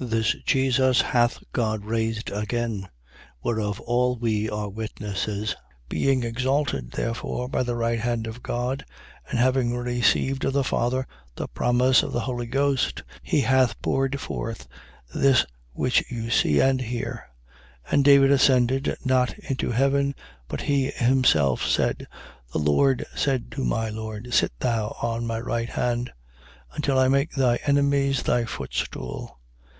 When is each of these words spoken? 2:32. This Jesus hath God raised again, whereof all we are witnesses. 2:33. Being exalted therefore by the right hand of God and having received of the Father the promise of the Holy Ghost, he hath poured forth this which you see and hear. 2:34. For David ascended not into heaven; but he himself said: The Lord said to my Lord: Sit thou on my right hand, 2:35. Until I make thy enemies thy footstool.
2:32. 0.00 0.10
This 0.10 0.36
Jesus 0.44 1.00
hath 1.02 1.38
God 1.52 1.84
raised 1.84 2.28
again, 2.32 2.88
whereof 3.44 3.78
all 3.82 4.16
we 4.18 4.50
are 4.50 4.68
witnesses. 4.68 5.50
2:33. 5.88 5.88
Being 5.88 6.22
exalted 6.24 6.90
therefore 6.90 7.48
by 7.48 7.62
the 7.62 7.76
right 7.76 8.00
hand 8.00 8.26
of 8.26 8.42
God 8.42 8.84
and 9.30 9.38
having 9.38 9.72
received 9.76 10.44
of 10.44 10.52
the 10.52 10.64
Father 10.64 11.06
the 11.36 11.46
promise 11.46 12.02
of 12.02 12.12
the 12.12 12.22
Holy 12.26 12.46
Ghost, 12.48 13.04
he 13.22 13.42
hath 13.42 13.80
poured 13.82 14.18
forth 14.18 14.66
this 15.14 15.46
which 15.70 16.02
you 16.10 16.28
see 16.28 16.58
and 16.58 16.80
hear. 16.80 17.28
2:34. 17.90 17.90
For 17.90 17.96
David 18.02 18.30
ascended 18.32 18.96
not 19.04 19.38
into 19.48 19.70
heaven; 19.70 20.16
but 20.48 20.62
he 20.62 20.86
himself 20.90 21.64
said: 21.64 22.08
The 22.52 22.58
Lord 22.58 23.06
said 23.14 23.52
to 23.52 23.64
my 23.64 23.90
Lord: 23.90 24.34
Sit 24.34 24.50
thou 24.58 24.96
on 25.00 25.24
my 25.24 25.38
right 25.38 25.68
hand, 25.70 26.10
2:35. 26.70 26.76
Until 26.78 26.98
I 26.98 27.06
make 27.06 27.30
thy 27.34 27.56
enemies 27.64 28.24
thy 28.24 28.44
footstool. 28.44 29.38